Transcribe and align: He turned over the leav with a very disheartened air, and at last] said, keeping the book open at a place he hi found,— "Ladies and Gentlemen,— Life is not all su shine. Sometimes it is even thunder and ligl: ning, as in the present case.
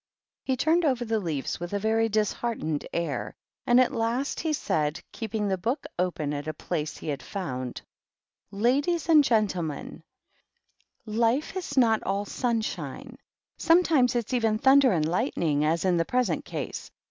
He 0.43 0.57
turned 0.57 0.83
over 0.83 1.05
the 1.05 1.21
leav 1.21 1.59
with 1.59 1.73
a 1.73 1.77
very 1.77 2.09
disheartened 2.09 2.87
air, 2.91 3.35
and 3.67 3.79
at 3.79 3.91
last] 3.91 4.39
said, 4.55 4.99
keeping 5.11 5.47
the 5.47 5.59
book 5.59 5.85
open 5.99 6.33
at 6.33 6.47
a 6.47 6.55
place 6.55 6.97
he 6.97 7.11
hi 7.11 7.17
found,— 7.17 7.83
"Ladies 8.65 9.07
and 9.07 9.23
Gentlemen,— 9.23 10.01
Life 11.05 11.55
is 11.55 11.77
not 11.77 12.01
all 12.01 12.25
su 12.25 12.63
shine. 12.63 13.19
Sometimes 13.57 14.15
it 14.15 14.25
is 14.29 14.33
even 14.33 14.57
thunder 14.57 14.91
and 14.91 15.05
ligl: 15.05 15.37
ning, 15.37 15.63
as 15.63 15.85
in 15.85 15.97
the 15.97 16.03
present 16.05 16.45
case. 16.45 16.89